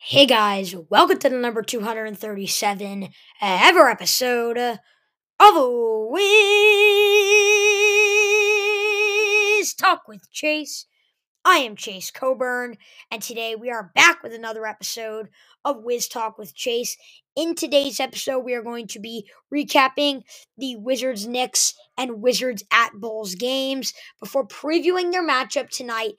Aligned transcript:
Hey 0.00 0.26
guys, 0.26 0.76
welcome 0.88 1.18
to 1.18 1.28
the 1.28 1.36
number 1.36 1.60
237 1.60 3.02
uh, 3.02 3.08
ever 3.42 3.90
episode 3.90 4.56
uh, 4.56 4.76
of 5.40 5.54
Wiz 6.06 6.22
Talk 9.74 10.02
with 10.06 10.30
Chase. 10.30 10.86
I 11.44 11.56
am 11.56 11.74
Chase 11.74 12.12
Coburn, 12.12 12.76
and 13.10 13.20
today 13.20 13.56
we 13.56 13.70
are 13.70 13.90
back 13.96 14.22
with 14.22 14.32
another 14.32 14.66
episode 14.66 15.30
of 15.64 15.82
Wiz 15.82 16.06
Talk 16.06 16.38
with 16.38 16.54
Chase. 16.54 16.96
In 17.34 17.56
today's 17.56 17.98
episode, 17.98 18.44
we 18.44 18.54
are 18.54 18.62
going 18.62 18.86
to 18.86 19.00
be 19.00 19.28
recapping 19.52 20.22
the 20.56 20.76
Wizards 20.76 21.26
Knicks 21.26 21.74
and 21.96 22.22
Wizards 22.22 22.62
at 22.72 22.92
Bulls 22.94 23.34
games 23.34 23.92
before 24.20 24.46
previewing 24.46 25.10
their 25.10 25.26
matchup 25.26 25.70
tonight 25.70 26.14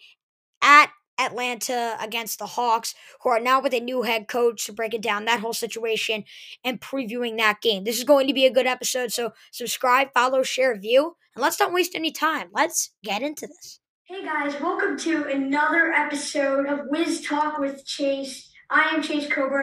at 0.61 0.91
Atlanta 1.19 1.97
against 1.99 2.39
the 2.39 2.45
Hawks, 2.45 2.95
who 3.21 3.29
are 3.29 3.39
now 3.39 3.61
with 3.61 3.73
a 3.73 3.79
new 3.79 4.03
head 4.03 4.27
coach, 4.27 4.65
to 4.65 4.73
break 4.73 4.93
it 4.93 5.01
down 5.01 5.25
that 5.25 5.41
whole 5.41 5.53
situation 5.53 6.23
and 6.63 6.79
previewing 6.79 7.37
that 7.37 7.61
game. 7.61 7.83
This 7.83 7.97
is 7.97 8.03
going 8.05 8.27
to 8.27 8.33
be 8.33 8.45
a 8.45 8.51
good 8.53 8.65
episode, 8.65 9.11
so 9.11 9.33
subscribe, 9.51 10.07
follow, 10.13 10.41
share, 10.43 10.75
view, 10.77 11.15
and 11.35 11.41
let's 11.41 11.59
not 11.59 11.73
waste 11.73 11.93
any 11.93 12.11
time. 12.11 12.47
Let's 12.53 12.91
get 13.03 13.21
into 13.21 13.45
this. 13.47 13.79
Hey 14.05 14.23
guys, 14.23 14.59
welcome 14.61 14.97
to 14.99 15.25
another 15.25 15.91
episode 15.91 16.65
of 16.65 16.79
Wiz 16.89 17.21
Talk 17.21 17.59
with 17.59 17.85
Chase. 17.85 18.49
I 18.71 18.89
am 18.95 19.01
Chase 19.03 19.27
Coburn. 19.27 19.61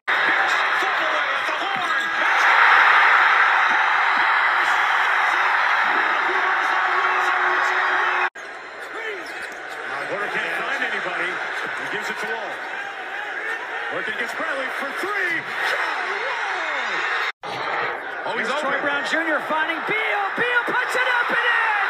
Porter 10.07 10.31
can't 10.31 10.55
find 10.63 10.83
anybody. 10.87 11.31
He 11.83 11.87
gives 11.91 12.07
it 12.09 12.15
to 12.23 12.27
Wall. 12.31 12.53
Working 13.95 14.15
against 14.15 14.37
Bradley 14.39 14.71
for 14.79 14.91
three. 15.03 15.35
Oh, 18.23 18.35
he's 18.39 18.47
Here's 18.47 18.61
Troy 18.63 18.79
open. 18.79 18.87
Brown 18.87 19.03
Jr. 19.11 19.43
finding 19.51 19.81
Beal. 19.91 20.23
Beal 20.39 20.63
puts 20.71 20.95
it 20.95 21.09
up 21.11 21.29
and 21.35 21.43
in. 21.43 21.87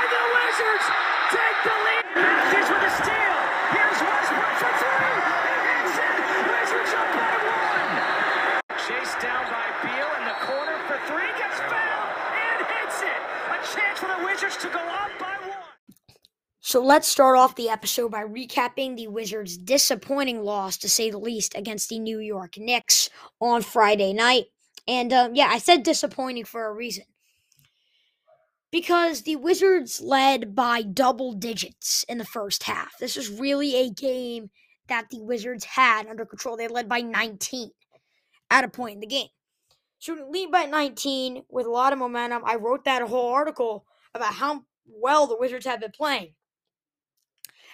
And 0.00 0.08
the 0.16 0.24
Wizards 0.32 0.86
take 1.28 1.58
the 1.68 1.76
lead. 1.76 2.04
Matthews 2.24 2.68
with 2.72 2.88
a 2.88 2.92
steal. 3.04 3.38
Here's 3.76 4.00
Westbrook 4.00 4.54
for 4.64 4.72
three. 4.80 5.12
He 5.44 5.56
hits 5.68 5.96
it. 6.00 6.16
Wizards 6.48 6.92
up 6.96 7.08
by 7.12 7.32
one. 7.52 7.92
Chased 8.80 9.18
down 9.20 9.44
by 9.52 9.66
Beal 9.84 10.08
in 10.16 10.24
the 10.24 10.38
corner 10.48 10.76
for 10.88 10.96
three. 11.04 11.28
Gets 11.36 11.60
fouled 11.68 12.12
and 12.32 12.58
hits 12.64 12.98
it. 13.04 13.20
A 13.52 13.58
chance 13.76 14.00
for 14.00 14.08
the 14.08 14.20
Wizards 14.24 14.56
to 14.64 14.68
go 14.72 14.80
up 14.80 15.12
by 15.20 15.36
one. 15.52 15.68
So 16.68 16.82
let's 16.82 17.08
start 17.08 17.38
off 17.38 17.54
the 17.54 17.70
episode 17.70 18.10
by 18.10 18.24
recapping 18.24 18.94
the 18.94 19.06
Wizards' 19.06 19.56
disappointing 19.56 20.42
loss, 20.42 20.76
to 20.76 20.88
say 20.90 21.10
the 21.10 21.16
least, 21.16 21.56
against 21.56 21.88
the 21.88 21.98
New 21.98 22.18
York 22.18 22.58
Knicks 22.58 23.08
on 23.40 23.62
Friday 23.62 24.12
night. 24.12 24.48
And 24.86 25.10
um, 25.10 25.34
yeah, 25.34 25.48
I 25.50 25.60
said 25.60 25.82
disappointing 25.82 26.44
for 26.44 26.66
a 26.66 26.74
reason. 26.74 27.04
Because 28.70 29.22
the 29.22 29.36
Wizards 29.36 30.02
led 30.02 30.54
by 30.54 30.82
double 30.82 31.32
digits 31.32 32.04
in 32.06 32.18
the 32.18 32.26
first 32.26 32.64
half. 32.64 32.92
This 33.00 33.16
was 33.16 33.30
really 33.30 33.74
a 33.74 33.88
game 33.88 34.50
that 34.88 35.08
the 35.08 35.22
Wizards 35.22 35.64
had 35.64 36.06
under 36.06 36.26
control. 36.26 36.58
They 36.58 36.68
led 36.68 36.86
by 36.86 37.00
19 37.00 37.70
at 38.50 38.64
a 38.64 38.68
point 38.68 38.96
in 38.96 39.00
the 39.00 39.06
game. 39.06 39.28
So 40.00 40.18
lead 40.28 40.52
by 40.52 40.66
19 40.66 41.44
with 41.48 41.64
a 41.64 41.70
lot 41.70 41.94
of 41.94 41.98
momentum, 41.98 42.42
I 42.44 42.56
wrote 42.56 42.84
that 42.84 43.00
whole 43.00 43.32
article 43.32 43.86
about 44.14 44.34
how 44.34 44.64
well 44.86 45.26
the 45.26 45.38
Wizards 45.38 45.64
have 45.64 45.80
been 45.80 45.92
playing. 45.92 46.34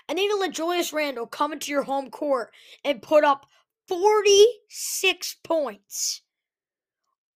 Let 0.09 0.53
Julius 0.53 0.93
Randle 0.93 1.27
come 1.27 1.53
into 1.53 1.71
your 1.71 1.83
home 1.83 2.11
court 2.11 2.51
and 2.85 3.01
put 3.01 3.25
up 3.25 3.47
46 3.89 5.37
points 5.43 6.23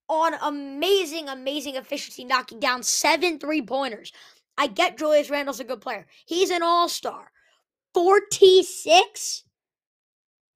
on 0.09 0.35
amazing, 0.43 1.29
amazing 1.29 1.77
efficiency, 1.77 2.25
knocking 2.25 2.61
down 2.61 2.83
seven 2.83 3.39
three 3.39 3.63
pointers. 3.63 4.13
I 4.59 4.67
get 4.67 4.99
Julius 4.99 5.31
Randle's 5.31 5.61
a 5.61 5.65
good 5.65 5.81
player. 5.81 6.07
He's 6.27 6.51
an 6.51 6.63
all 6.63 6.89
star. 6.89 7.31
46? 7.95 9.45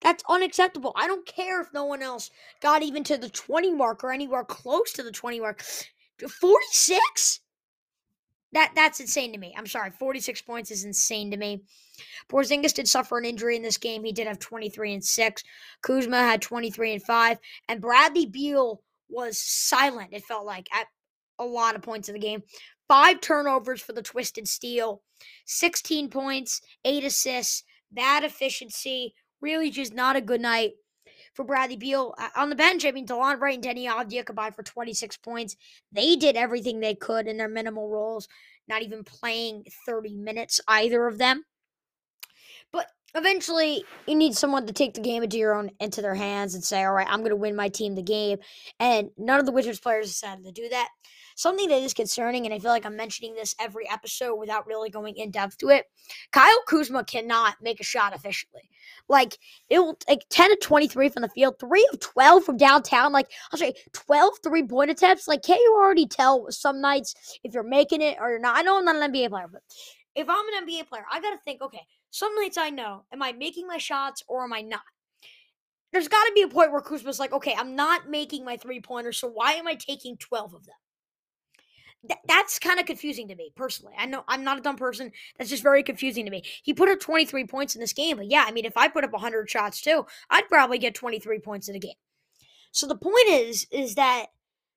That's 0.00 0.24
unacceptable. 0.28 0.92
I 0.96 1.06
don't 1.06 1.26
care 1.26 1.60
if 1.60 1.68
no 1.72 1.84
one 1.84 2.02
else 2.02 2.30
got 2.60 2.82
even 2.82 3.04
to 3.04 3.16
the 3.16 3.30
20 3.30 3.72
mark 3.72 4.02
or 4.02 4.12
anywhere 4.12 4.44
close 4.44 4.92
to 4.94 5.02
the 5.02 5.12
20 5.12 5.40
mark. 5.40 5.62
46? 6.28 7.40
That 8.52 8.72
that's 8.74 9.00
insane 9.00 9.32
to 9.32 9.38
me. 9.38 9.54
I'm 9.56 9.66
sorry. 9.66 9.90
46 9.90 10.42
points 10.42 10.70
is 10.70 10.84
insane 10.84 11.30
to 11.30 11.36
me. 11.36 11.62
Porzingis 12.28 12.74
did 12.74 12.88
suffer 12.88 13.18
an 13.18 13.24
injury 13.24 13.56
in 13.56 13.62
this 13.62 13.78
game. 13.78 14.04
He 14.04 14.12
did 14.12 14.26
have 14.26 14.38
23 14.38 14.94
and 14.94 15.04
6. 15.04 15.44
Kuzma 15.82 16.18
had 16.18 16.42
23 16.42 16.94
and 16.94 17.02
5. 17.02 17.38
And 17.68 17.80
Bradley 17.80 18.26
Beal 18.26 18.82
was 19.08 19.38
silent, 19.38 20.10
it 20.12 20.24
felt 20.24 20.46
like, 20.46 20.68
at 20.72 20.86
a 21.38 21.44
lot 21.44 21.74
of 21.74 21.82
points 21.82 22.08
of 22.08 22.14
the 22.14 22.20
game. 22.20 22.42
Five 22.88 23.20
turnovers 23.20 23.80
for 23.80 23.92
the 23.92 24.02
Twisted 24.02 24.46
Steel, 24.46 25.02
16 25.46 26.10
points, 26.10 26.60
eight 26.84 27.04
assists, 27.04 27.64
bad 27.90 28.24
efficiency. 28.24 29.14
Really 29.40 29.70
just 29.70 29.94
not 29.94 30.16
a 30.16 30.20
good 30.20 30.40
night 30.40 30.72
for 31.34 31.44
Bradley 31.44 31.76
Beal. 31.76 32.14
Uh, 32.18 32.28
On 32.36 32.50
the 32.50 32.56
bench, 32.56 32.84
I 32.84 32.90
mean, 32.90 33.06
DeLon 33.06 33.40
Wright 33.40 33.54
and 33.54 33.64
Deni 33.64 33.86
Avdija 33.86 34.26
combined 34.26 34.54
for 34.54 34.62
26 34.62 35.16
points. 35.18 35.56
They 35.92 36.16
did 36.16 36.36
everything 36.36 36.80
they 36.80 36.94
could 36.94 37.26
in 37.26 37.36
their 37.36 37.48
minimal 37.48 37.88
roles, 37.88 38.28
not 38.68 38.82
even 38.82 39.04
playing 39.04 39.64
30 39.86 40.14
minutes, 40.14 40.60
either 40.68 41.06
of 41.06 41.18
them. 41.18 41.44
But 42.72 42.86
eventually, 43.14 43.84
you 44.06 44.14
need 44.14 44.34
someone 44.34 44.66
to 44.66 44.72
take 44.72 44.94
the 44.94 45.00
game 45.00 45.22
into 45.22 45.38
your 45.38 45.54
own 45.54 45.70
into 45.80 46.02
their 46.02 46.14
hands 46.14 46.54
and 46.54 46.64
say, 46.64 46.84
"All 46.84 46.92
right, 46.92 47.06
I'm 47.08 47.20
going 47.20 47.30
to 47.30 47.36
win 47.36 47.56
my 47.56 47.68
team 47.68 47.94
the 47.94 48.02
game." 48.02 48.38
And 48.78 49.10
none 49.16 49.40
of 49.40 49.46
the 49.46 49.52
Wizards 49.52 49.80
players 49.80 50.08
decided 50.08 50.44
to 50.44 50.52
do 50.52 50.68
that. 50.70 50.88
Something 51.34 51.68
that 51.68 51.82
is 51.82 51.94
concerning, 51.94 52.44
and 52.44 52.54
I 52.54 52.58
feel 52.58 52.70
like 52.70 52.84
I'm 52.84 52.96
mentioning 52.96 53.34
this 53.34 53.54
every 53.58 53.88
episode 53.90 54.36
without 54.36 54.66
really 54.66 54.90
going 54.90 55.16
in 55.16 55.30
depth 55.30 55.58
to 55.58 55.68
it. 55.68 55.86
Kyle 56.30 56.62
Kuzma 56.66 57.04
cannot 57.04 57.56
make 57.62 57.80
a 57.80 57.84
shot 57.84 58.14
efficiently. 58.14 58.68
Like 59.08 59.38
it 59.68 59.78
will 59.78 59.96
like 60.08 60.22
10 60.30 60.50
to 60.50 60.56
23 60.56 61.08
from 61.08 61.22
the 61.22 61.28
field, 61.28 61.54
3 61.58 61.88
of 61.92 62.00
12 62.00 62.44
from 62.44 62.56
downtown. 62.56 63.12
Like 63.12 63.30
I'll 63.52 63.58
say 63.58 63.74
12 63.92 64.34
three 64.42 64.66
point 64.66 64.90
attempts. 64.90 65.28
Like, 65.28 65.42
can't 65.42 65.60
you 65.60 65.78
already 65.80 66.06
tell 66.06 66.46
some 66.50 66.80
nights 66.80 67.14
if 67.44 67.54
you're 67.54 67.62
making 67.62 68.02
it 68.02 68.18
or 68.20 68.30
you're 68.30 68.38
not? 68.38 68.58
I 68.58 68.62
know 68.62 68.78
I'm 68.78 68.84
not 68.84 68.96
an 68.96 69.12
NBA 69.12 69.30
player, 69.30 69.48
but 69.50 69.62
if 70.14 70.28
I'm 70.28 70.48
an 70.54 70.66
NBA 70.66 70.88
player, 70.88 71.04
I 71.10 71.20
gotta 71.20 71.38
think, 71.44 71.62
okay, 71.62 71.82
some 72.10 72.34
nights 72.34 72.58
I 72.58 72.70
know, 72.70 73.04
am 73.12 73.22
I 73.22 73.32
making 73.32 73.66
my 73.66 73.78
shots 73.78 74.22
or 74.28 74.44
am 74.44 74.52
I 74.52 74.60
not? 74.60 74.82
There's 75.92 76.08
got 76.08 76.24
to 76.24 76.32
be 76.34 76.42
a 76.42 76.48
point 76.48 76.72
where 76.72 76.80
Kuzma's 76.80 77.18
like, 77.18 77.32
okay, 77.32 77.54
I'm 77.56 77.76
not 77.76 78.08
making 78.08 78.44
my 78.44 78.56
three 78.56 78.80
pointers, 78.80 79.18
so 79.18 79.28
why 79.28 79.52
am 79.52 79.66
I 79.66 79.74
taking 79.74 80.16
12 80.16 80.54
of 80.54 80.64
them? 80.64 80.74
Th- 82.08 82.20
that's 82.26 82.58
kind 82.58 82.80
of 82.80 82.86
confusing 82.86 83.28
to 83.28 83.34
me 83.34 83.52
personally. 83.54 83.94
I 83.98 84.06
know 84.06 84.24
I'm 84.26 84.42
not 84.42 84.58
a 84.58 84.62
dumb 84.62 84.76
person. 84.76 85.12
That's 85.38 85.50
just 85.50 85.62
very 85.62 85.82
confusing 85.82 86.24
to 86.24 86.30
me. 86.30 86.42
He 86.62 86.72
put 86.74 86.88
up 86.88 86.98
23 87.00 87.46
points 87.46 87.74
in 87.74 87.80
this 87.80 87.92
game, 87.92 88.16
but 88.16 88.30
yeah, 88.30 88.44
I 88.46 88.52
mean, 88.52 88.64
if 88.64 88.76
I 88.76 88.88
put 88.88 89.04
up 89.04 89.12
100 89.12 89.48
shots 89.50 89.80
too, 89.80 90.06
I'd 90.30 90.48
probably 90.48 90.78
get 90.78 90.94
23 90.94 91.38
points 91.40 91.68
in 91.68 91.76
a 91.76 91.78
game. 91.78 91.92
So 92.72 92.86
the 92.86 92.96
point 92.96 93.28
is, 93.28 93.66
is 93.70 93.94
that 93.96 94.26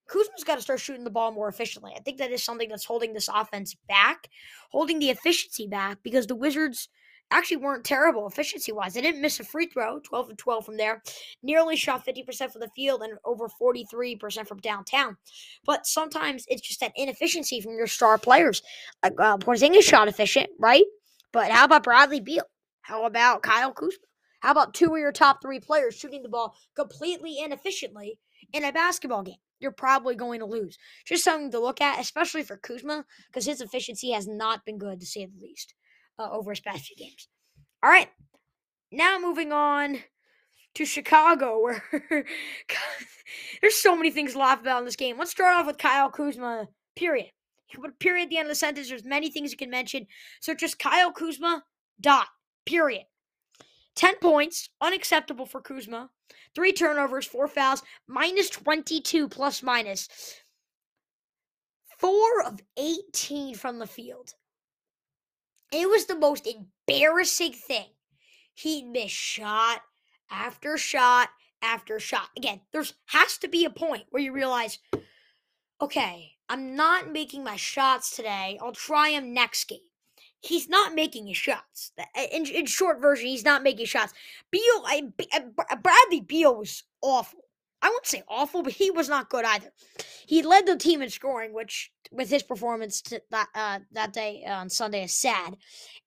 Kuzma's 0.07 0.43
got 0.43 0.55
to 0.55 0.61
start 0.61 0.79
shooting 0.79 1.03
the 1.03 1.09
ball 1.09 1.31
more 1.31 1.47
efficiently. 1.47 1.93
I 1.95 1.99
think 1.99 2.17
that 2.19 2.31
is 2.31 2.43
something 2.43 2.69
that's 2.69 2.85
holding 2.85 3.13
this 3.13 3.29
offense 3.33 3.75
back, 3.87 4.29
holding 4.69 4.99
the 4.99 5.09
efficiency 5.09 5.67
back, 5.67 5.99
because 6.03 6.27
the 6.27 6.35
Wizards 6.35 6.89
actually 7.31 7.57
weren't 7.57 7.83
terrible 7.83 8.27
efficiency 8.27 8.71
wise. 8.71 8.93
They 8.93 9.01
didn't 9.01 9.21
miss 9.21 9.39
a 9.39 9.43
free 9.43 9.65
throw, 9.67 9.99
12 9.99 10.31
of 10.31 10.37
12 10.37 10.65
from 10.65 10.77
there, 10.77 11.01
nearly 11.43 11.75
shot 11.75 12.05
50% 12.05 12.51
from 12.51 12.61
the 12.61 12.69
field 12.75 13.01
and 13.01 13.17
over 13.25 13.47
43% 13.61 14.47
from 14.47 14.59
downtown. 14.59 15.17
But 15.65 15.85
sometimes 15.87 16.45
it's 16.47 16.61
just 16.61 16.79
that 16.81 16.93
inefficiency 16.95 17.61
from 17.61 17.77
your 17.77 17.87
star 17.87 18.17
players. 18.17 18.61
Like 19.03 19.13
uh, 19.19 19.37
Porzingis 19.37 19.83
shot 19.83 20.07
efficient, 20.07 20.49
right? 20.59 20.85
But 21.31 21.51
how 21.51 21.65
about 21.65 21.83
Bradley 21.83 22.19
Beal? 22.19 22.45
How 22.81 23.05
about 23.05 23.41
Kyle 23.41 23.73
Kuzma? 23.73 23.97
How 24.45 24.51
about 24.51 24.75
two 24.75 24.93
of 24.93 24.99
your 24.99 25.11
top 25.11 25.41
three 25.41 25.59
players 25.59 25.95
shooting 25.95 26.21
the 26.21 26.29
ball 26.29 26.55
completely 26.75 27.39
inefficiently 27.39 28.19
in 28.53 28.63
a 28.63 28.71
basketball 28.71 29.23
game? 29.23 29.39
You're 29.59 29.71
probably 29.71 30.13
going 30.13 30.39
to 30.39 30.45
lose. 30.45 30.77
Just 31.03 31.23
something 31.23 31.49
to 31.49 31.59
look 31.59 31.81
at, 31.81 31.99
especially 31.99 32.43
for 32.43 32.57
Kuzma, 32.57 33.05
because 33.25 33.47
his 33.47 33.59
efficiency 33.59 34.11
has 34.11 34.27
not 34.27 34.63
been 34.63 34.77
good 34.77 34.99
to 34.99 35.05
say 35.07 35.25
the 35.25 35.41
least 35.41 35.73
uh, 36.19 36.29
over 36.29 36.51
his 36.51 36.59
past 36.59 36.85
few 36.85 36.95
games. 36.95 37.27
All 37.81 37.89
right, 37.89 38.09
now 38.91 39.17
moving 39.19 39.51
on 39.51 39.97
to 40.75 40.85
Chicago, 40.85 41.63
where 41.63 41.83
there's 43.61 43.75
so 43.75 43.95
many 43.95 44.11
things 44.11 44.33
to 44.33 44.37
laugh 44.37 44.61
about 44.61 44.77
in 44.81 44.85
this 44.85 44.95
game. 44.95 45.17
Let's 45.17 45.31
start 45.31 45.55
off 45.55 45.65
with 45.65 45.79
Kyle 45.79 46.11
Kuzma. 46.11 46.67
Period. 46.95 47.31
You 47.73 47.79
put 47.79 47.89
a 47.89 47.93
period 47.93 48.25
at 48.25 48.29
the 48.29 48.37
end 48.37 48.45
of 48.45 48.51
the 48.51 48.55
sentence. 48.55 48.89
There's 48.89 49.05
many 49.05 49.31
things 49.31 49.51
you 49.51 49.57
can 49.57 49.71
mention. 49.71 50.05
So 50.39 50.53
just 50.53 50.77
Kyle 50.77 51.11
Kuzma. 51.11 51.63
Dot. 51.99 52.27
Period. 52.67 53.05
10 53.95 54.15
points, 54.17 54.69
unacceptable 54.81 55.45
for 55.45 55.61
Kuzma. 55.61 56.09
Three 56.53 56.73
turnovers, 56.73 57.25
four 57.25 57.47
fouls, 57.47 57.83
minus 58.07 58.49
22 58.49 59.27
plus 59.29 59.63
minus. 59.63 60.07
Four 61.97 62.43
of 62.45 62.59
18 62.77 63.55
from 63.55 63.79
the 63.79 63.87
field. 63.87 64.33
It 65.71 65.89
was 65.89 66.05
the 66.05 66.15
most 66.15 66.47
embarrassing 66.47 67.53
thing. 67.53 67.87
He 68.53 68.83
missed 68.83 69.15
shot 69.15 69.81
after 70.29 70.77
shot 70.77 71.29
after 71.61 71.99
shot. 71.99 72.29
Again, 72.37 72.61
there's 72.71 72.93
has 73.07 73.37
to 73.39 73.47
be 73.47 73.65
a 73.65 73.69
point 73.69 74.03
where 74.09 74.23
you 74.23 74.31
realize, 74.31 74.79
okay, 75.81 76.31
I'm 76.47 76.75
not 76.75 77.11
making 77.11 77.43
my 77.43 77.55
shots 77.55 78.15
today. 78.15 78.59
I'll 78.61 78.71
try 78.71 79.11
them 79.11 79.33
next 79.33 79.65
game. 79.65 79.79
He's 80.45 80.69
not 80.69 80.93
making 80.93 81.27
his 81.27 81.37
shots. 81.37 81.91
In, 82.31 82.45
in 82.45 82.65
short 82.65 83.01
version, 83.01 83.27
he's 83.27 83.45
not 83.45 83.63
making 83.63 83.87
shots. 83.87 84.13
Beal, 84.51 84.83
I, 84.85 85.03
uh, 85.33 85.39
uh, 85.69 85.75
Bradley 85.77 86.21
Beal 86.21 86.55
was 86.55 86.83
awful. 87.01 87.39
I 87.81 87.89
wouldn't 87.89 88.07
say 88.07 88.23
awful, 88.27 88.63
but 88.63 88.73
he 88.73 88.89
was 88.89 89.09
not 89.09 89.29
good 89.29 89.45
either. 89.45 89.71
He 90.25 90.41
led 90.41 90.65
the 90.65 90.75
team 90.75 91.01
in 91.01 91.09
scoring, 91.09 91.53
which 91.53 91.91
with 92.11 92.29
his 92.29 92.41
performance 92.43 93.01
that 93.31 93.47
uh, 93.53 93.79
that 93.91 94.13
day 94.13 94.43
uh, 94.47 94.53
on 94.53 94.69
Sunday 94.69 95.03
is 95.03 95.13
sad. 95.13 95.57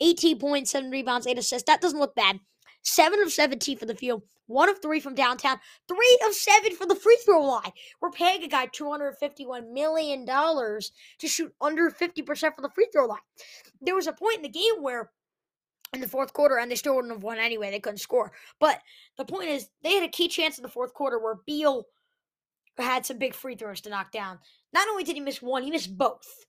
18 0.00 0.38
points, 0.38 0.70
seven 0.70 0.90
rebounds, 0.90 1.26
eight 1.26 1.38
assists. 1.38 1.66
That 1.66 1.80
doesn't 1.80 1.98
look 1.98 2.14
bad. 2.14 2.40
Seven 2.88 3.20
of 3.20 3.30
17 3.30 3.76
for 3.76 3.86
the 3.86 3.94
field, 3.94 4.22
one 4.46 4.68
of 4.68 4.80
three 4.80 4.98
from 4.98 5.14
downtown, 5.14 5.58
three 5.86 6.18
of 6.26 6.34
seven 6.34 6.74
for 6.74 6.86
the 6.86 6.94
free 6.94 7.18
throw 7.24 7.44
line. 7.44 7.70
We're 8.00 8.10
paying 8.10 8.42
a 8.42 8.48
guy 8.48 8.66
$251 8.68 9.70
million 9.70 10.26
to 10.26 11.28
shoot 11.28 11.54
under 11.60 11.90
50% 11.90 12.54
for 12.54 12.62
the 12.62 12.70
free 12.70 12.88
throw 12.92 13.06
line. 13.06 13.18
There 13.80 13.94
was 13.94 14.06
a 14.06 14.12
point 14.12 14.36
in 14.36 14.42
the 14.42 14.48
game 14.48 14.80
where 14.80 15.10
in 15.92 16.00
the 16.00 16.08
fourth 16.08 16.32
quarter, 16.32 16.58
and 16.58 16.70
they 16.70 16.76
still 16.76 16.96
wouldn't 16.96 17.12
have 17.12 17.22
won 17.22 17.38
anyway. 17.38 17.70
They 17.70 17.80
couldn't 17.80 17.98
score. 17.98 18.32
But 18.58 18.80
the 19.16 19.24
point 19.24 19.48
is, 19.48 19.68
they 19.82 19.94
had 19.94 20.04
a 20.04 20.08
key 20.08 20.28
chance 20.28 20.58
in 20.58 20.62
the 20.62 20.68
fourth 20.68 20.92
quarter 20.94 21.18
where 21.18 21.36
Beal 21.46 21.84
had 22.78 23.06
some 23.06 23.18
big 23.18 23.34
free 23.34 23.56
throws 23.56 23.80
to 23.82 23.90
knock 23.90 24.12
down. 24.12 24.38
Not 24.72 24.88
only 24.88 25.04
did 25.04 25.16
he 25.16 25.20
miss 25.20 25.42
one, 25.42 25.62
he 25.62 25.70
missed 25.70 25.96
both. 25.96 26.46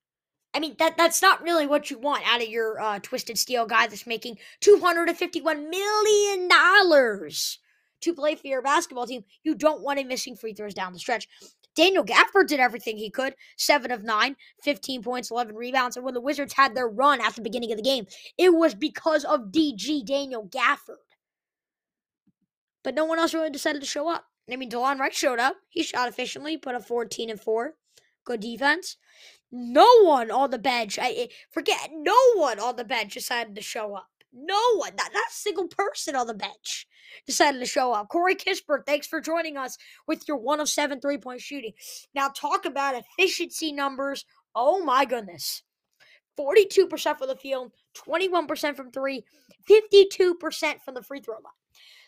I 0.53 0.59
mean, 0.59 0.75
that 0.79 0.97
that's 0.97 1.21
not 1.21 1.43
really 1.43 1.67
what 1.67 1.91
you 1.91 1.99
want 1.99 2.23
out 2.27 2.41
of 2.41 2.49
your 2.49 2.79
uh, 2.81 2.99
twisted 2.99 3.37
steel 3.37 3.65
guy 3.65 3.87
that's 3.87 4.07
making 4.07 4.37
two 4.61 4.79
hundred 4.79 5.09
and 5.09 5.17
fifty-one 5.17 5.69
million 5.69 6.47
dollars 6.47 7.59
to 8.01 8.13
play 8.13 8.35
for 8.35 8.47
your 8.47 8.61
basketball 8.61 9.05
team. 9.05 9.23
You 9.43 9.55
don't 9.55 9.81
want 9.81 9.99
him 9.99 10.07
missing 10.07 10.35
free 10.35 10.53
throws 10.53 10.73
down 10.73 10.93
the 10.93 10.99
stretch. 10.99 11.27
Daniel 11.75 12.03
Gafford 12.03 12.47
did 12.47 12.59
everything 12.59 12.97
he 12.97 13.09
could. 13.09 13.35
Seven 13.57 13.91
of 13.91 14.03
nine, 14.03 14.35
15 14.63 15.03
points, 15.03 15.31
11 15.31 15.55
rebounds. 15.55 15.95
And 15.95 16.03
when 16.03 16.13
the 16.13 16.21
Wizards 16.21 16.53
had 16.53 16.75
their 16.75 16.89
run 16.89 17.21
at 17.21 17.35
the 17.35 17.41
beginning 17.41 17.71
of 17.71 17.77
the 17.77 17.83
game, 17.83 18.05
it 18.37 18.53
was 18.53 18.73
because 18.73 19.23
of 19.23 19.51
DG 19.51 20.05
Daniel 20.05 20.47
Gafford. 20.47 20.97
But 22.83 22.95
no 22.95 23.05
one 23.05 23.19
else 23.19 23.33
really 23.33 23.49
decided 23.49 23.81
to 23.81 23.87
show 23.87 24.09
up. 24.09 24.25
I 24.51 24.55
mean, 24.55 24.69
Delon 24.69 24.97
Wright 24.99 25.13
showed 25.13 25.39
up. 25.39 25.57
He 25.69 25.83
shot 25.83 26.09
efficiently, 26.09 26.57
put 26.57 26.75
a 26.75 26.79
14 26.79 27.29
and 27.29 27.39
4. 27.39 27.75
Good 28.25 28.39
defense. 28.39 28.97
No 29.51 30.03
one 30.03 30.29
on 30.29 30.51
the 30.51 30.59
bench, 30.59 30.99
I 30.99 31.11
eh, 31.11 31.27
forget, 31.49 31.89
no 31.91 32.15
one 32.35 32.59
on 32.59 32.75
the 32.75 32.83
bench 32.83 33.13
decided 33.13 33.55
to 33.55 33.61
show 33.61 33.95
up. 33.95 34.07
No 34.31 34.59
one, 34.75 34.91
not, 34.95 35.11
not 35.11 35.29
a 35.29 35.33
single 35.33 35.67
person 35.67 36.15
on 36.15 36.27
the 36.27 36.35
bench 36.35 36.87
decided 37.25 37.59
to 37.59 37.65
show 37.65 37.91
up. 37.93 38.09
Corey 38.09 38.35
Kispert, 38.35 38.85
thanks 38.85 39.07
for 39.07 39.19
joining 39.19 39.57
us 39.57 39.77
with 40.07 40.27
your 40.27 40.37
one 40.37 40.59
of 40.59 40.69
seven 40.69 40.99
three 40.99 41.17
point 41.17 41.41
shooting. 41.41 41.73
Now, 42.13 42.27
talk 42.27 42.65
about 42.65 42.95
efficiency 43.17 43.71
numbers. 43.71 44.25
Oh 44.53 44.83
my 44.83 45.05
goodness. 45.05 45.63
42% 46.39 47.17
for 47.17 47.27
the 47.27 47.35
field, 47.35 47.73
21% 48.07 48.75
from 48.75 48.91
three, 48.91 49.25
52% 49.69 50.81
from 50.85 50.93
the 50.93 51.03
free 51.03 51.19
throw 51.19 51.35
line. 51.35 51.43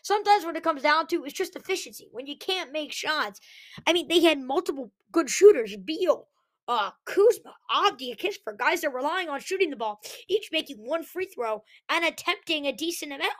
Sometimes 0.02 0.44
when 0.44 0.56
it 0.56 0.64
comes 0.64 0.82
down 0.82 1.06
to 1.08 1.24
it's 1.24 1.34
just 1.34 1.54
efficiency. 1.54 2.08
When 2.12 2.26
you 2.26 2.36
can't 2.36 2.72
make 2.72 2.92
shots. 2.92 3.40
I 3.86 3.92
mean, 3.92 4.08
they 4.08 4.20
had 4.20 4.40
multiple 4.40 4.90
good 5.12 5.28
shooters. 5.28 5.76
Beal, 5.76 6.28
uh, 6.68 6.90
Kuzma, 7.04 7.54
Avdija, 7.70 8.16
Kispert, 8.18 8.58
guys 8.58 8.80
that 8.80 8.88
are 8.88 8.96
relying 8.96 9.28
on 9.28 9.40
shooting 9.40 9.70
the 9.70 9.76
ball, 9.76 10.00
each 10.28 10.48
making 10.52 10.76
one 10.78 11.02
free 11.02 11.26
throw 11.26 11.62
and 11.88 12.04
attempting 12.04 12.66
a 12.66 12.72
decent 12.72 13.12
amount. 13.12 13.32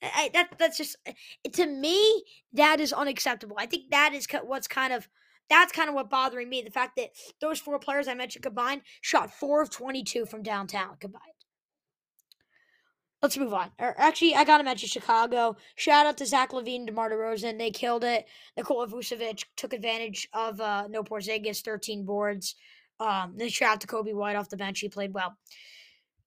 I, 0.00 0.30
that 0.32 0.50
that's 0.58 0.78
just 0.78 0.96
eh, 1.06 1.12
to 1.54 1.66
me 1.66 2.22
that 2.52 2.80
is 2.80 2.92
unacceptable. 2.92 3.56
I 3.58 3.66
think 3.66 3.90
that 3.90 4.12
is 4.14 4.28
what's 4.44 4.68
kind 4.68 4.92
of 4.92 5.08
that's 5.50 5.72
kind 5.72 5.88
of 5.88 5.94
what 5.94 6.08
bothering 6.08 6.48
me. 6.48 6.62
The 6.62 6.70
fact 6.70 6.96
that 6.96 7.10
those 7.40 7.58
four 7.58 7.78
players 7.80 8.06
I 8.06 8.14
mentioned 8.14 8.44
combined 8.44 8.82
shot 9.00 9.32
four 9.32 9.60
of 9.60 9.70
twenty-two 9.70 10.26
from 10.26 10.42
downtown 10.42 10.96
combined. 11.00 11.37
Let's 13.20 13.36
move 13.36 13.52
on. 13.52 13.70
Or 13.80 13.94
actually, 13.98 14.34
I 14.36 14.44
gotta 14.44 14.62
mention 14.62 14.88
Chicago. 14.88 15.56
Shout 15.74 16.06
out 16.06 16.16
to 16.18 16.26
Zach 16.26 16.52
LaVine, 16.52 16.86
DeMar 16.86 17.10
DeRozan. 17.10 17.58
They 17.58 17.70
killed 17.70 18.04
it. 18.04 18.26
Nikola 18.56 18.86
Vucevic 18.86 19.44
took 19.56 19.72
advantage 19.72 20.28
of 20.32 20.60
uh, 20.60 20.86
no 20.88 21.02
Porzingis, 21.02 21.62
13 21.62 22.04
boards. 22.04 22.54
Um, 23.00 23.34
then 23.36 23.48
shout 23.48 23.74
out 23.74 23.80
to 23.80 23.86
Coby 23.86 24.14
White 24.14 24.36
off 24.36 24.48
the 24.48 24.56
bench. 24.56 24.80
He 24.80 24.88
played 24.88 25.14
well. 25.14 25.36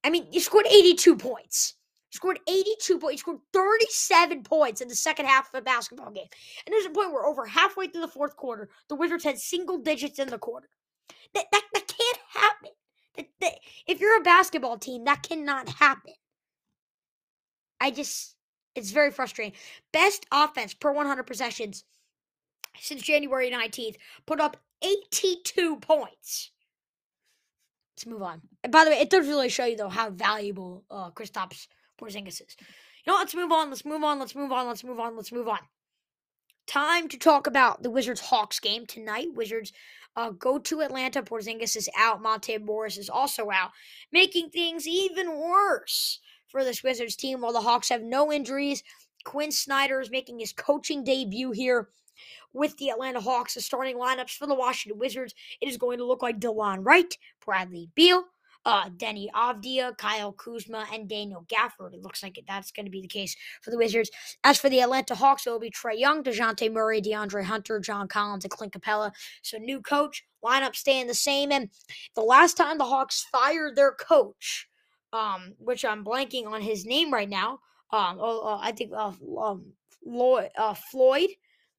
I 0.04 0.10
mean, 0.10 0.28
he 0.32 0.40
scored 0.40 0.68
82 0.68 1.16
points 1.18 1.76
He 2.10 2.16
scored 2.16 2.40
82 2.48 3.00
points. 3.00 3.14
He 3.14 3.18
scored 3.20 3.40
37 3.54 4.44
points 4.44 4.82
in 4.82 4.88
the 4.88 4.96
second 4.96 5.28
half 5.28 5.54
of 5.54 5.60
a 5.60 5.62
basketball 5.62 6.12
game. 6.12 6.28
And 6.66 6.74
there's 6.74 6.86
a 6.86 6.90
point 6.90 7.12
where 7.14 7.26
over 7.26 7.46
halfway 7.46 7.88
through 7.88 8.02
the 8.02 8.08
fourth 8.08 8.36
quarter, 8.36 8.70
the 8.90 8.96
Wizards 8.96 9.24
had 9.24 9.38
single 9.38 9.78
digits 9.78 10.20
in 10.20 10.30
the 10.30 10.38
quarter. 10.38 10.70
That, 11.34 11.46
that, 11.52 11.64
that 11.74 11.88
can't 11.88 12.20
happen. 12.30 12.72
That, 13.16 13.28
that, 13.42 13.54
if 13.88 14.00
you're 14.00 14.18
a 14.18 14.24
basketball 14.24 14.78
team, 14.78 15.06
that 15.06 15.24
cannot 15.24 15.70
happen. 15.70 16.14
I 17.81 17.92
just, 17.92 18.36
it's 18.75 18.92
very 18.92 19.12
frustrating. 19.12 19.57
Best 19.92 20.25
offense 20.31 20.74
per 20.74 20.94
100 20.94 21.24
possessions 21.24 21.83
since 22.80 23.01
January 23.01 23.51
19th, 23.51 23.95
put 24.25 24.39
up 24.39 24.57
82 24.81 25.78
points. 25.78 26.51
Let's 27.95 28.06
move 28.06 28.22
on. 28.22 28.42
And 28.63 28.72
by 28.72 28.83
the 28.83 28.92
way, 28.92 29.00
it 29.00 29.10
does 29.10 29.28
really 29.28 29.50
show 29.50 29.66
you 29.66 29.78
though 29.78 29.89
how 29.89 30.10
valuable 30.10 30.83
uh, 30.89 31.12
Kristaps 31.12 31.68
Porzingis 32.00 32.42
is. 32.42 32.56
You 33.06 33.12
know, 33.12 33.18
let's 33.18 33.36
move 33.36 33.51
on. 33.51 33.69
Let's 33.69 33.86
move 33.86 34.04
on. 34.04 34.19
Let's 34.19 34.36
move 34.36 34.51
on. 34.51 34.68
Let's 34.68 34.84
move 34.84 35.00
on. 35.00 35.16
Let's 35.16 35.31
move 35.31 35.48
on. 35.48 35.60
Time 36.68 37.07
to 37.10 37.18
talk 37.18 37.48
about 37.48 37.84
the 37.84 37.89
Wizards 37.92 38.22
Hawks 38.22 38.60
game 38.60 38.86
tonight. 38.86 39.27
Wizards 39.34 39.74
uh, 40.16 40.30
go 40.30 40.57
to 40.60 40.81
Atlanta. 40.81 41.22
Porzingis 41.22 41.75
is 41.75 41.89
out. 41.98 42.22
Monte 42.22 42.57
Morris 42.60 42.98
is 42.98 43.10
also 43.10 43.50
out, 43.51 43.72
making 44.12 44.50
things 44.50 44.88
even 44.88 45.38
worse 45.38 46.19
for 46.51 46.63
this 46.63 46.83
Wizards 46.83 47.15
team. 47.15 47.42
While 47.42 47.53
the 47.53 47.62
Hawks 47.62 47.89
have 47.89 48.03
no 48.03 48.31
injuries, 48.31 48.83
Quin 49.24 49.51
Snyder 49.51 50.01
is 50.01 50.12
making 50.12 50.39
his 50.39 50.53
coaching 50.53 51.03
debut 51.03 51.51
here 51.51 51.89
with 52.53 52.77
the 52.77 52.89
Atlanta 52.89 53.21
Hawks. 53.21 53.53
The 53.53 53.62
starting 53.62 53.98
lineups 53.98 54.36
for 54.38 54.48
the 54.48 54.56
Washington 54.56 55.00
Wizards. 55.00 55.33
It 55.62 55.69
is 55.69 55.77
going 55.77 55.98
to 56.00 56.06
look 56.06 56.21
like 56.21 56.39
Delon 56.39 56.86
Wright, 56.86 57.18
Bradley 57.44 57.89
Beal, 57.95 58.25
uh, 58.65 58.89
Deni 58.89 59.27
Avdija, 59.31 59.98
Kyle 59.98 60.33
Kuzma, 60.33 60.86
and 60.94 61.07
Daniel 61.07 61.45
Gafford. 61.48 61.94
It 61.94 62.01
looks 62.01 62.21
like 62.21 62.39
that's 62.48 62.71
going 62.71 62.86
to 62.86 62.92
be 62.92 63.01
the 63.01 63.07
case 63.07 63.36
for 63.62 63.71
the 63.71 63.77
Wizards. 63.77 64.12
As 64.44 64.57
for 64.59 64.69
the 64.69 64.81
Atlanta 64.81 65.15
Hawks, 65.15 65.48
it 65.48 65.50
will 65.50 65.59
be 65.59 65.71
Trae 65.71 65.98
Young, 65.98 66.24
DeJounte 66.24 66.71
Murray, 66.71 67.01
DeAndre 67.01 67.44
Hunter, 67.44 67.79
John 67.79 68.08
Collins, 68.08 68.43
and 68.43 68.51
Clint 68.51 68.74
Capela. 68.74 69.12
So 69.41 69.58
new 69.58 69.81
coach, 69.81 70.24
lineup 70.43 70.75
staying 70.75 71.08
the 71.08 71.13
same. 71.13 71.51
And 71.51 71.70
the 72.15 72.22
last 72.22 72.58
time 72.58 72.77
the 72.77 72.86
Hawks 72.86 73.25
fired 73.31 73.75
their 73.75 73.93
coach, 73.93 74.67
um, 75.13 75.53
which 75.58 75.86
I'm 75.86 76.03
blanking 76.03 76.48
on 76.48 76.62
his 76.62 76.86
name 76.86 77.12
right 77.12 77.30
now, 77.30 77.60
um, 77.91 78.18
oh, 78.20 78.41
uh, 78.41 78.60
I 78.62 78.72
think 78.72 78.91
uh, 78.94 79.12
um, 79.39 79.74
Lloyd, 80.06 80.50
uh, 80.58 80.74
Floyd, 80.74 81.30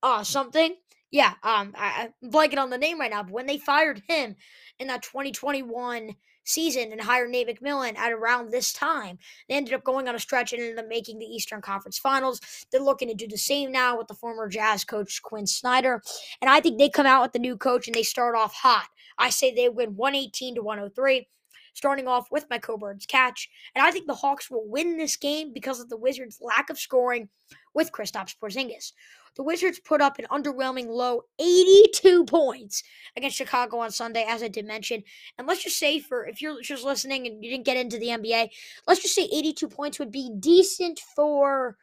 uh, 0.03 0.23
something. 0.23 0.75
Yeah, 1.11 1.35
um, 1.43 1.75
I, 1.77 2.11
I'm 2.23 2.31
blanking 2.31 2.59
on 2.59 2.71
the 2.71 2.79
name 2.79 2.99
right 2.99 3.11
now. 3.11 3.23
But 3.23 3.33
when 3.33 3.47
they 3.47 3.59
fired 3.59 4.03
him 4.09 4.37
in 4.79 4.87
that 4.89 5.03
2021 5.03 6.15
season 6.45 6.93
and 6.93 7.01
hired 7.01 7.31
Nate 7.31 7.49
McMillan 7.49 7.97
at 7.97 8.12
around 8.12 8.51
this 8.51 8.73
time. 8.73 9.19
They 9.49 9.55
ended 9.55 9.75
up 9.75 9.85
going 9.85 10.09
on 10.09 10.15
a 10.15 10.19
stretch 10.19 10.53
and 10.53 10.61
ended 10.61 10.79
up 10.79 10.89
making 10.89 11.19
the 11.19 11.27
Eastern 11.27 11.61
Conference 11.61 11.99
Finals. 11.99 12.41
They're 12.71 12.81
looking 12.81 13.09
to 13.09 13.15
do 13.15 13.29
the 13.29 13.39
same 13.39 13.71
now 13.71 13.97
with 13.97 14.09
the 14.09 14.15
former 14.15 14.49
Jazz 14.49 14.85
coach 14.85 15.23
Quin 15.23 15.47
Snyder. 15.47 16.03
And 16.41 16.51
I 16.51 16.61
think 16.61 16.79
they 16.79 16.89
come 16.89 17.07
out 17.07 17.23
with 17.23 17.33
the 17.33 17.39
new 17.39 17.57
coach 17.57 17.87
and 17.87 17.95
they 17.95 18.03
start 18.03 18.35
off 18.35 18.55
hot. 18.55 18.89
I 19.19 19.31
say 19.31 19.55
they 19.55 19.69
win 19.69 19.97
118 19.97 20.57
to 20.57 20.62
103 20.62 21.29
starting 21.75 22.09
off 22.09 22.31
with 22.31 22.47
my 22.50 22.59
Coburns 22.59 23.07
catch. 23.07 23.49
And 23.75 23.85
I 23.85 23.91
think 23.91 24.07
the 24.07 24.14
Hawks 24.14 24.50
will 24.50 24.67
win 24.67 24.97
this 24.97 25.17
game 25.17 25.52
because 25.52 25.81
of 25.81 25.88
the 25.88 25.97
Wizards' 25.97 26.38
lack 26.41 26.71
of 26.71 26.79
scoring 26.79 27.29
with 27.75 27.93
Kristaps 27.93 28.37
Porzingis. 28.37 28.93
The 29.35 29.43
Wizards 29.43 29.81
put 29.81 30.02
up 30.02 30.19
an 30.19 30.26
underwhelming 30.31 30.88
low 30.88 31.23
82 31.38 32.26
points 32.26 32.83
against 33.17 33.37
Chicago 33.37 33.79
on 33.79 33.91
Sunday, 33.91 34.26
as 34.29 34.43
I 34.43 34.49
did 34.49 34.67
mention. 34.67 35.02
And 35.38 35.47
let's 35.47 35.62
just 35.62 35.79
say, 35.79 36.00
for 36.00 36.26
if 36.26 36.43
you're 36.43 36.61
just 36.61 36.85
listening 36.85 37.26
and 37.26 37.43
you 37.43 37.50
didn't 37.50 37.64
get 37.64 37.79
into 37.79 37.99
the 37.99 38.09
NBA, 38.09 38.50
let's 38.87 39.00
just 39.00 39.14
say 39.14 39.25
82 39.33 39.69
points 39.69 39.99
would 39.99 40.12
be 40.12 40.31
decent 40.38 41.00
for 41.17 41.79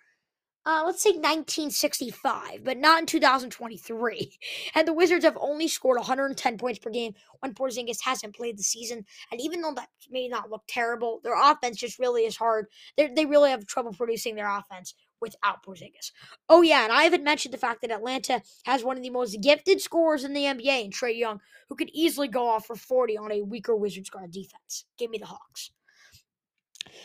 uh, 0.66 0.84
let's 0.86 1.02
say 1.02 1.12
1965, 1.12 2.64
but 2.64 2.78
not 2.78 3.00
in 3.00 3.06
2023. 3.06 4.38
And 4.76 4.88
the 4.88 4.94
Wizards 4.94 5.26
have 5.26 5.38
only 5.40 5.68
scored 5.68 5.98
110 5.98 6.58
points 6.58 6.80
per 6.80 6.90
game 6.90 7.14
when 7.40 7.54
Porzingis 7.54 8.04
hasn't 8.04 8.36
played 8.36 8.58
the 8.58 8.64
season. 8.64 9.06
And 9.32 9.42
even 9.42 9.62
though 9.62 9.74
that 9.76 9.90
may 10.10 10.28
not 10.28 10.50
look 10.50 10.64
terrible, 10.68 11.22
their 11.24 11.40
offense 11.40 11.78
just 11.78 11.98
really 11.98 12.24
is 12.24 12.38
hard. 12.38 12.68
They're, 12.98 13.10
they 13.14 13.26
really 13.26 13.50
have 13.50 13.66
trouble 13.66 13.94
producing 13.94 14.36
their 14.36 14.50
offense 14.50 14.94
without 15.22 15.64
Porzingis. 15.64 16.12
Oh 16.50 16.62
yeah, 16.62 16.84
and 16.84 16.94
I 16.94 17.04
haven't 17.04 17.24
mentioned 17.24 17.54
the 17.54 17.58
fact 17.58 17.82
that 17.82 17.92
Atlanta 17.92 18.42
has 18.66 18.84
one 18.84 18.98
of 18.98 19.04
the 19.04 19.10
most 19.10 19.42
gifted 19.42 19.82
scorers 19.82 20.24
in 20.24 20.34
the 20.34 20.44
NBA 20.44 20.86
in 20.86 20.92
Trae 20.92 21.18
Young, 21.18 21.40
who 21.68 21.76
could 21.76 21.90
easily 21.94 22.28
go 22.28 22.48
off 22.48 22.68
for 22.68 22.76
40 22.76 23.18
on 23.18 23.32
a 23.32 23.42
weaker 23.42 23.76
Wizards 23.76 24.10
guard 24.10 24.32
defense. 24.32 24.86
Give 24.98 25.10
me 25.10 25.18
the 25.18 25.26
Hawks. 25.26 25.72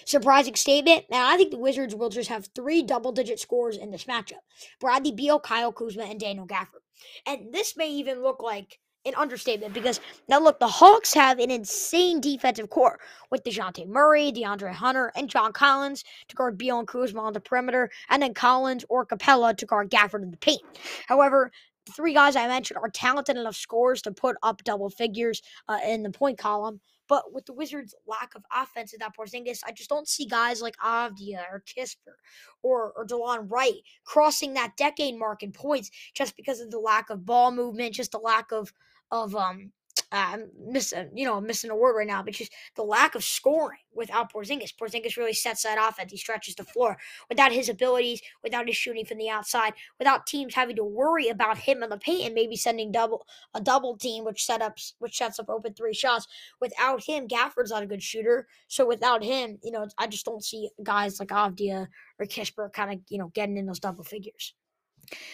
Surprising 0.05 0.55
statement. 0.55 1.05
Now, 1.11 1.29
I 1.33 1.37
think 1.37 1.51
the 1.51 1.59
Wizards 1.59 1.95
will 1.95 2.09
just 2.09 2.29
have 2.29 2.49
three 2.55 2.83
double 2.83 3.13
digit 3.13 3.41
scores 3.41 3.77
in 3.77 3.91
this 3.91 4.05
matchup 4.05 4.43
Bradley 4.81 5.13
Beal, 5.13 5.41
Kyle 5.41 5.73
Kuzma, 5.73 6.05
and 6.05 6.21
Daniel 6.21 6.47
Gafford. 6.47 6.83
And 7.27 7.53
this 7.53 7.77
may 7.77 7.91
even 7.91 8.23
look 8.23 8.43
like 8.43 8.79
an 9.07 9.15
understatement 9.17 9.75
because 9.75 10.01
now 10.29 10.41
look, 10.41 10.59
the 10.59 10.67
Hawks 10.67 11.13
have 11.13 11.39
an 11.39 11.51
insane 11.51 12.21
defensive 12.21 12.71
core 12.71 12.99
with 13.31 13.45
DeJounte 13.45 13.87
Murray, 13.87 14.33
DeAndre 14.33 14.73
Hunter, 14.73 15.13
and 15.15 15.29
John 15.29 15.53
Collins 15.53 16.05
to 16.29 16.37
guard 16.37 16.57
Beal 16.57 16.79
and 16.79 16.89
Kuzma 16.89 17.21
on 17.21 17.33
the 17.33 17.41
perimeter, 17.41 17.91
and 18.09 18.23
then 18.23 18.35
Collins 18.35 18.85
or 18.89 19.05
Capela 19.05 19.57
to 19.57 19.67
guard 19.67 19.91
Gafford 19.91 20.23
in 20.23 20.31
the 20.31 20.37
paint. 20.39 20.63
However, 21.07 21.51
the 21.87 21.93
three 21.93 22.15
guys 22.15 22.35
I 22.35 22.49
mentioned 22.49 22.79
are 22.83 22.89
talented 22.89 23.37
enough 23.37 23.57
scorers 23.57 24.01
to 24.03 24.13
put 24.13 24.37
up 24.43 24.65
double 24.65 24.89
figures 24.89 25.43
uh, 25.69 25.79
in 25.87 26.03
the 26.03 26.11
point 26.11 26.39
column. 26.39 26.81
But 27.09 27.33
with 27.33 27.47
the 27.47 27.53
Wizards' 27.53 27.95
lack 28.07 28.35
of 28.35 28.45
offense 28.55 28.93
without 28.93 29.17
Porzingis, 29.17 29.61
I 29.67 29.73
just 29.73 29.91
don't 29.91 30.09
see 30.09 30.27
guys 30.27 30.63
like 30.63 30.77
Avdija 30.79 31.45
or 31.51 31.63
Kispert 31.67 32.19
or, 32.63 32.93
or 32.97 33.07
DeLon 33.07 33.51
Wright 33.51 33.83
crossing 34.05 34.55
that 34.55 34.77
decade 34.77 35.19
mark 35.19 35.43
in 35.43 35.53
points 35.53 35.91
just 36.15 36.37
because 36.37 36.61
of 36.61 36.71
the 36.71 36.79
lack 36.79 37.11
of 37.11 37.27
ball 37.27 37.51
movement, 37.51 37.95
just 37.95 38.13
the 38.13 38.19
lack 38.19 38.53
of 38.53 38.73
of 39.11 39.37
um 39.37 39.71
Uh, 40.15 40.27
I'm 40.33 40.51
missing, 40.65 40.99
uh, 40.99 41.05
you 41.13 41.25
know, 41.25 41.37
I'm 41.37 41.47
missing 41.47 41.71
a 41.71 41.77
word 41.77 41.97
right 41.97 42.07
now, 42.07 42.23
but 42.23 42.35
just 42.35 42.53
the 42.77 42.85
lack 42.85 43.15
of 43.15 43.25
scoring 43.25 43.81
without 43.93 44.33
Porzingis. 44.33 44.75
Porzingis 44.75 45.17
really 45.17 45.33
sets 45.33 45.63
that 45.63 45.79
offense. 45.81 46.13
He 46.13 46.19
stretches 46.19 46.55
the 46.55 46.65
floor. 46.65 46.97
Without 47.29 47.53
his 47.53 47.69
abilities, 47.69 48.23
without 48.43 48.69
his 48.69 48.77
shooting 48.77 49.05
from 49.05 49.19
the 49.19 49.29
outside, 49.29 49.75
without 49.99 50.27
teams 50.27 50.55
having 50.55 50.77
to 50.77 50.85
worry 50.85 51.29
about 51.29 51.59
him 51.59 51.83
in 51.83 51.91
the 51.91 51.99
paint 51.99 52.27
and 52.27 52.35
maybe 52.35 52.57
sending 52.57 52.93
double 52.93 53.27
a 53.55 53.61
double 53.61 53.97
team, 53.97 54.25
which 54.25 54.47
setups 54.49 54.93
which 54.99 55.17
sets 55.17 55.39
up 55.39 55.51
open 55.51 55.75
three 55.75 55.95
shots. 55.95 56.27
Without 56.61 57.03
him, 57.05 57.27
Gafford's 57.27 57.71
not 57.71 57.83
a 57.83 57.87
good 57.87 58.03
shooter. 58.03 58.47
So 58.69 58.87
without 58.87 59.25
him, 59.25 59.59
you 59.63 59.73
know, 59.73 59.87
I 59.99 60.07
just 60.07 60.25
don't 60.25 60.45
see 60.45 60.71
guys 60.83 61.19
like 61.19 61.31
Avdija 61.31 61.89
or 62.19 62.27
Kispert 62.27 62.73
kind 62.73 62.93
of, 62.93 63.01
you 63.09 63.19
know, 63.19 63.33
getting 63.35 63.57
in 63.57 63.67
those 63.67 63.81
double 63.81 64.05
figures. 64.05 64.55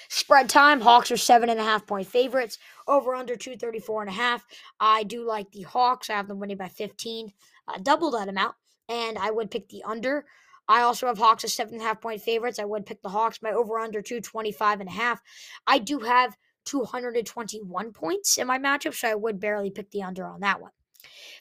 Spread 0.09 0.49
time, 0.49 0.81
Hawks 0.81 1.11
are 1.11 1.17
seven 1.17 1.49
and 1.49 1.61
a 1.61 1.65
half 1.65 1.87
point 1.87 2.07
favorites. 2.07 2.59
Over 2.87 3.15
under 3.15 3.37
234 3.37 4.03
and 4.03 4.11
a 4.11 4.15
half. 4.15 4.45
I 4.79 5.03
do 5.05 5.25
like 5.25 5.51
the 5.53 5.63
Hawks. 5.63 6.11
I 6.11 6.15
have 6.15 6.29
them 6.29 6.41
winning 6.41 6.57
by 6.57 6.69
15. 6.69 7.33
Uh, 7.69 7.79
double 7.83 8.11
that 8.13 8.29
amount. 8.29 8.55
And 8.89 9.19
I 9.19 9.31
would 9.31 9.51
pick 9.51 9.69
the 9.69 9.83
under. 9.85 10.25
I 10.69 10.83
also 10.83 11.07
have 11.07 11.19
Hawks 11.19 11.45
as 11.45 11.55
seven 11.55 11.75
and 11.75 11.83
a 11.83 11.87
half 11.87 12.01
point 12.01 12.23
favorites. 12.23 12.59
I 12.59 12.65
would 12.65 12.87
pick 12.87 13.03
the 13.03 13.09
Hawks. 13.09 13.43
My 13.43 13.51
over 13.53 13.79
under 13.79 14.03
225 14.03 14.81
and 14.81 14.89
a 14.89 14.93
half. 14.93 15.21
I 15.67 15.79
do 15.79 16.01
have 16.01 16.37
221 16.65 17.93
points 17.93 18.39
in 18.39 18.47
my 18.47 18.59
matchup, 18.59 18.95
so 18.95 19.09
I 19.09 19.15
would 19.15 19.41
barely 19.41 19.71
pick 19.71 19.91
the 19.91 20.03
under 20.03 20.27
on 20.27 20.41
that 20.41 20.61
one. 20.61 20.71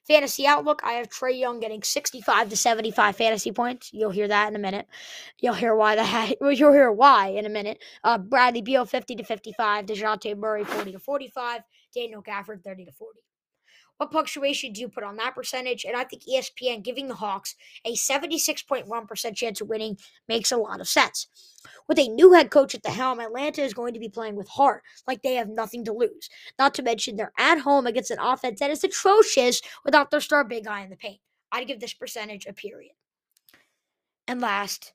Fantasy 0.07 0.47
outlook, 0.47 0.81
I 0.83 0.93
have 0.93 1.09
Trae 1.09 1.39
Young 1.39 1.59
getting 1.59 1.83
65 1.83 2.49
to 2.49 2.57
75 2.57 3.15
fantasy 3.15 3.51
points. 3.51 3.91
You'll 3.93 4.11
hear 4.11 4.27
that 4.27 4.49
in 4.49 4.55
a 4.55 4.59
minute. 4.59 4.87
You'll 5.39 5.53
hear 5.53 5.75
why 5.75 5.95
that 5.95 6.35
you'll 6.41 6.73
hear 6.73 6.91
why 6.91 7.27
in 7.27 7.45
a 7.45 7.49
minute. 7.49 7.79
Uh, 8.03 8.17
Bradley 8.17 8.61
Beal 8.61 8.85
50 8.85 9.15
to 9.15 9.23
55, 9.23 9.85
DeJounte 9.85 10.37
Murray 10.37 10.63
40 10.63 10.93
to 10.93 10.99
45, 10.99 11.61
Daniel 11.93 12.23
Gafford 12.23 12.63
30 12.63 12.85
to 12.85 12.91
40. 12.91 13.19
What 13.97 14.11
punctuation 14.11 14.71
do 14.71 14.79
you 14.79 14.87
put 14.87 15.03
on 15.03 15.17
that 15.17 15.35
percentage? 15.35 15.83
And 15.83 15.95
I 15.97 16.05
think 16.05 16.23
ESPN 16.23 16.83
giving 16.83 17.09
the 17.09 17.15
Hawks 17.15 17.55
a 17.83 17.95
76.1% 17.95 19.35
chance 19.35 19.59
of 19.59 19.67
winning 19.67 19.97
makes 20.29 20.53
a 20.53 20.57
lot 20.57 20.79
of 20.79 20.87
sense. 20.87 21.27
With 21.87 21.99
a 21.99 22.07
new 22.07 22.31
head 22.31 22.49
coach 22.49 22.73
at 22.73 22.83
the 22.83 22.91
helm, 22.91 23.19
Atlanta 23.19 23.61
is 23.61 23.73
going 23.73 23.93
to 23.93 23.99
be 23.99 24.07
playing 24.07 24.37
with 24.37 24.47
heart, 24.47 24.83
like 25.05 25.21
they 25.21 25.35
have 25.35 25.49
nothing 25.49 25.83
to 25.83 25.91
lose. 25.91 26.29
Not 26.57 26.73
to 26.75 26.81
mention 26.81 27.17
they're 27.17 27.33
at 27.37 27.59
home 27.59 27.87
against 27.87 28.11
an 28.11 28.19
offense 28.19 28.61
that 28.61 28.71
is 28.71 28.85
atrocious 28.85 29.61
without 29.83 30.11
their 30.11 30.21
star 30.21 30.45
big 30.45 30.63
guy 30.63 30.81
in 30.81 30.89
the 30.89 30.95
paint. 30.95 31.19
I'd 31.51 31.67
give 31.67 31.81
this 31.81 31.93
percentage 31.93 32.45
a 32.45 32.53
period. 32.53 32.93
And 34.27 34.39
last, 34.39 34.93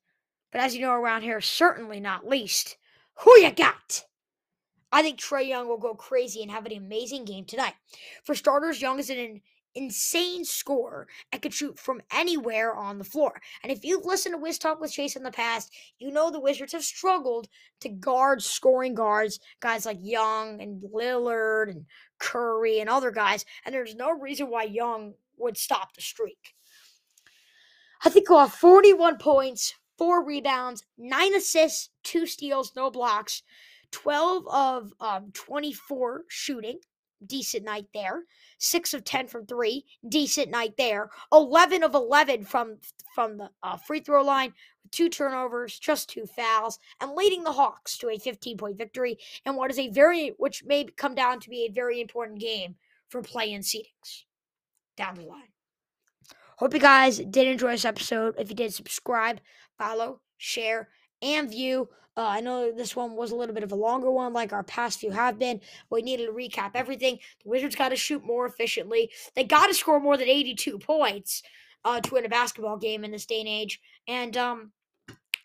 but 0.51 0.63
as 0.63 0.75
you 0.75 0.81
know 0.81 0.93
around 0.93 1.23
here, 1.23 1.41
certainly 1.43 2.01
not 2.01 2.27
least, 2.27 2.79
who 3.17 3.39
you 3.39 3.51
got? 3.51 4.05
I 4.95 5.03
think 5.03 5.19
Trae 5.19 5.49
Young 5.49 5.67
will 5.69 5.77
go 5.77 5.97
crazy 5.97 6.41
and 6.41 6.53
have 6.53 6.67
an 6.67 6.73
amazing 6.73 7.25
game 7.25 7.45
tonight. 7.45 7.75
For 8.23 8.37
starters, 8.37 8.81
Young 8.81 9.01
is 9.01 9.11
an 9.11 9.41
insane 9.75 10.45
scorer 10.45 11.09
and 11.33 11.43
could 11.43 11.53
shoot 11.53 11.81
from 11.81 12.01
anywhere 12.13 12.73
on 12.73 12.99
the 12.99 13.05
floor. 13.05 13.41
And 13.65 13.73
if 13.73 13.85
you've 13.85 14.05
listened 14.05 14.37
to 14.37 14.39
Wiz 14.41 14.57
Talk 14.57 14.81
with 14.81 14.93
Chase 14.93 15.17
in 15.17 15.25
the 15.25 15.33
past, 15.33 15.73
you 15.99 16.13
know 16.13 16.31
the 16.31 16.39
Wizards 16.39 16.75
have 16.75 16.85
struggled 16.85 17.49
to 17.81 17.89
guard 17.89 18.41
scoring 18.41 18.95
guards, 18.95 19.41
guys 19.59 19.85
like 19.85 19.99
Young 20.01 20.63
and 20.63 20.81
Lillard 20.95 21.71
and 21.71 21.87
Curry 22.21 22.79
and 22.79 22.89
other 22.89 23.11
guys. 23.11 23.45
And 23.67 23.75
there's 23.75 23.97
no 23.97 24.13
reason 24.13 24.49
why 24.49 24.63
Young 24.63 25.15
would 25.39 25.57
stop 25.57 25.95
the 25.95 26.03
streak. 26.03 26.55
I 28.05 28.11
think 28.11 28.29
he'll 28.29 28.39
have 28.39 28.55
41 28.55 29.19
points, 29.19 29.75
four 29.99 30.25
rebounds, 30.25 30.85
nine 30.97 31.35
assists, 31.35 31.91
two 32.05 32.27
steals, 32.27 32.77
no 32.77 32.93
blocks. 32.93 33.43
12 33.95 34.49
of 34.49 34.93
um, 34.99 35.31
24 35.35 36.25
shooting, 36.29 36.81
decent 37.25 37.65
night 37.65 37.87
there. 37.95 38.25
6 38.59 38.93
of 38.93 39.05
10 39.05 39.29
from 39.29 39.47
3, 39.47 39.85
decent 40.09 40.51
night 40.51 40.75
there. 40.77 41.11
11 41.33 41.85
of 41.85 41.95
11 41.95 42.45
from 42.45 42.79
from 43.15 43.39
the 43.39 43.49
uh, 43.63 43.77
free 43.77 44.01
throw 44.01 44.25
line, 44.25 44.53
two 44.91 45.09
turnovers, 45.09 45.79
just 45.79 46.09
two 46.09 46.27
fouls, 46.27 46.81
and 47.01 47.13
leading 47.13 47.45
the 47.45 47.53
Hawks 47.53 47.97
to 47.99 48.09
a 48.09 48.19
15-point 48.19 48.77
victory 48.77 49.17
in 49.47 49.55
what 49.55 49.71
is 49.71 49.79
a 49.79 49.91
very 49.91 50.35
which 50.39 50.65
may 50.65 50.85
come 50.97 51.15
down 51.15 51.39
to 51.39 51.49
be 51.49 51.67
a 51.67 51.73
very 51.73 52.01
important 52.01 52.41
game 52.41 52.75
for 53.09 53.23
play-in 53.23 53.61
seedings 53.61 54.25
down 54.97 55.15
the 55.15 55.23
line. 55.23 55.53
Hope 56.57 56.75
you 56.75 56.81
guys 56.81 57.19
did 57.19 57.47
enjoy 57.47 57.71
this 57.71 57.85
episode. 57.85 58.35
If 58.39 58.51
you 58.51 58.57
did, 58.57 58.75
subscribe, 58.75 59.41
follow, 59.79 60.21
share, 60.37 60.89
and 61.23 61.49
view. 61.49 61.89
Uh, 62.17 62.27
I 62.27 62.41
know 62.41 62.71
this 62.71 62.95
one 62.95 63.17
was 63.17 63.33
a 63.33 63.37
little 63.37 63.55
bit 63.55 63.65
of 63.65 63.73
a 63.73 63.77
longer 63.77 64.11
one, 64.11 64.33
like 64.33 64.53
our 64.53 64.63
past 64.63 65.01
few 65.01 65.11
have 65.11 65.39
been. 65.39 65.61
We 65.91 66.03
needed 66.03 66.27
to 66.27 66.33
recap 66.33 66.73
everything. 66.75 67.19
The 67.43 67.51
Wizards 67.51 67.75
got 67.75 67.89
to 67.89 67.97
shoot 67.97 68.25
more 68.25 68.47
efficiently. 68.47 69.11
They 69.35 69.45
got 69.45 69.67
to 69.67 69.75
score 69.75 69.99
more 69.99 70.17
than 70.17 70.29
82 70.29 70.79
points 70.79 71.43
uh, 71.85 72.01
to 72.01 72.15
win 72.15 72.25
a 72.25 72.29
basketball 72.29 72.77
game 72.77 73.05
in 73.05 73.11
this 73.11 73.27
day 73.27 73.41
and 73.41 73.49
age. 73.49 73.81
And 74.07 74.37
um, 74.37 74.73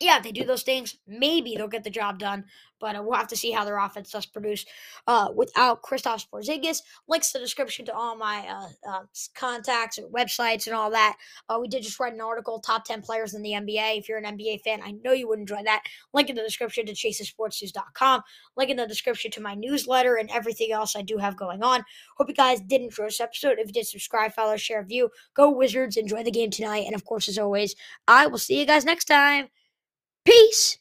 yeah, 0.00 0.16
if 0.16 0.22
they 0.22 0.32
do 0.32 0.44
those 0.44 0.62
things, 0.62 0.96
maybe 1.06 1.54
they'll 1.54 1.68
get 1.68 1.84
the 1.84 1.90
job 1.90 2.18
done. 2.18 2.46
But 2.80 2.96
uh, 2.96 3.02
we'll 3.02 3.18
have 3.18 3.28
to 3.28 3.36
see 3.36 3.50
how 3.50 3.66
their 3.66 3.78
offense 3.78 4.10
does 4.10 4.24
produce 4.24 4.64
uh, 5.06 5.28
without 5.36 5.82
Christoph 5.82 6.30
Porzingis. 6.30 6.78
Links 7.06 7.32
to 7.32 7.38
the 7.38 7.44
description 7.44 7.84
to 7.84 7.94
all 7.94 8.16
my 8.16 8.46
uh, 8.48 8.90
uh, 8.90 9.02
contacts 9.34 9.98
and 9.98 10.10
websites 10.10 10.66
and 10.66 10.74
all 10.74 10.90
that. 10.90 11.16
Uh, 11.50 11.58
we 11.60 11.68
did 11.68 11.82
just 11.82 12.00
write 12.00 12.14
an 12.14 12.22
article, 12.22 12.58
top 12.58 12.86
10 12.86 13.02
players 13.02 13.34
in 13.34 13.42
the 13.42 13.50
NBA. 13.50 13.98
If 13.98 14.08
you're 14.08 14.16
an 14.16 14.38
NBA 14.38 14.62
fan, 14.62 14.80
I 14.82 14.92
know 15.04 15.12
you 15.12 15.28
would 15.28 15.38
enjoy 15.38 15.62
that. 15.64 15.82
Link 16.14 16.30
in 16.30 16.36
the 16.36 16.42
description 16.42 16.86
to 16.86 16.94
chasesportsnews.com. 16.94 18.22
Link 18.56 18.70
in 18.70 18.78
the 18.78 18.86
description 18.86 19.30
to 19.32 19.42
my 19.42 19.54
newsletter 19.54 20.16
and 20.16 20.30
everything 20.30 20.72
else 20.72 20.96
I 20.96 21.02
do 21.02 21.18
have 21.18 21.36
going 21.36 21.62
on. 21.62 21.84
Hope 22.16 22.30
you 22.30 22.34
guys 22.34 22.62
did 22.62 22.80
enjoy 22.80 23.04
this 23.04 23.20
episode. 23.20 23.58
If 23.58 23.66
you 23.66 23.74
did, 23.74 23.86
subscribe, 23.86 24.32
follow, 24.32 24.56
share, 24.56 24.82
view. 24.82 25.10
Go 25.34 25.50
Wizards. 25.50 25.98
Enjoy 25.98 26.22
the 26.22 26.30
game 26.30 26.50
tonight. 26.50 26.86
And 26.86 26.94
of 26.94 27.04
course, 27.04 27.28
as 27.28 27.36
always, 27.36 27.76
I 28.08 28.26
will 28.26 28.38
see 28.38 28.58
you 28.58 28.64
guys 28.64 28.86
next 28.86 29.04
time. 29.04 29.48
Peace. 30.24 30.79